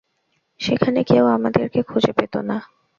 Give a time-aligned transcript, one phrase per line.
[0.59, 2.57] সেখানে, কেউ আমাদেরকে খুঁজে পেতো না।